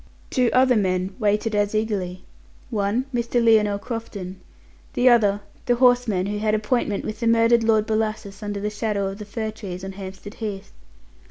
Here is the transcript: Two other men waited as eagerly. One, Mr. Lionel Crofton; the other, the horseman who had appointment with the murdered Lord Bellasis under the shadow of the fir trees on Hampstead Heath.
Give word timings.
Two 0.31 0.49
other 0.51 0.75
men 0.75 1.13
waited 1.19 1.53
as 1.53 1.75
eagerly. 1.75 2.23
One, 2.71 3.05
Mr. 3.13 3.35
Lionel 3.39 3.77
Crofton; 3.77 4.41
the 4.93 5.07
other, 5.07 5.41
the 5.67 5.75
horseman 5.75 6.25
who 6.25 6.39
had 6.39 6.55
appointment 6.55 7.05
with 7.05 7.19
the 7.19 7.27
murdered 7.27 7.63
Lord 7.63 7.85
Bellasis 7.85 8.41
under 8.41 8.59
the 8.59 8.71
shadow 8.71 9.09
of 9.09 9.19
the 9.19 9.25
fir 9.25 9.51
trees 9.51 9.83
on 9.85 9.91
Hampstead 9.91 10.33
Heath. 10.33 10.71